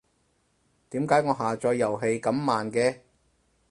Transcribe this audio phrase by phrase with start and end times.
[0.89, 3.01] 點解我下載遊戲咁慢嘅？